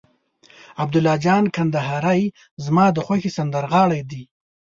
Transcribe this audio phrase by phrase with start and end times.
[0.81, 2.21] عبیدالله جان کندهاری
[2.65, 4.23] زما د خوښې سندرغاړی دي.